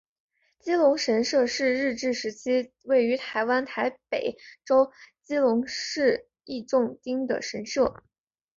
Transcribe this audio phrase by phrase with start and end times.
[0.57, 4.35] 基隆神社是日治时期位在台湾台北
[4.65, 8.03] 州基隆市义重町的神社。